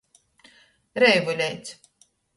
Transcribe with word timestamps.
Reivuleits. 1.03 1.69